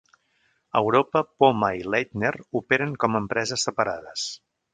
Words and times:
A 0.77 0.81
Europa, 0.85 1.21
Poma 1.43 1.69
i 1.81 1.85
Leitner 1.95 2.33
operen 2.61 2.97
com 3.05 3.19
empreses 3.21 3.69
separades. 3.71 4.27